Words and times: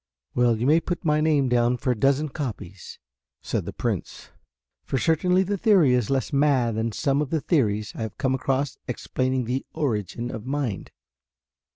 "Well, 0.33 0.57
you 0.57 0.65
may 0.65 0.79
put 0.79 1.05
my 1.05 1.21
name 1.21 1.47
down 1.47 1.77
for 1.77 1.91
a 1.91 1.95
dozen 1.95 2.29
copies," 2.29 2.97
said 3.43 3.65
the 3.65 3.71
Prince, 3.71 4.31
"for 4.83 4.97
certainly 4.97 5.43
the 5.43 5.59
theory 5.59 5.93
is 5.93 6.09
less 6.09 6.33
mad 6.33 6.73
than 6.73 6.91
some 6.91 7.21
of 7.21 7.29
the 7.29 7.39
theories 7.39 7.93
I 7.95 8.01
have 8.01 8.17
come 8.17 8.33
across 8.33 8.79
explaining 8.87 9.43
the 9.45 9.63
origin 9.73 10.31
of 10.33 10.43
mind." 10.43 10.89